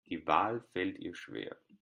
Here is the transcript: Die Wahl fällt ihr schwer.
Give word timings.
Die 0.09 0.25
Wahl 0.25 0.63
fällt 0.73 0.97
ihr 0.97 1.13
schwer. 1.13 1.55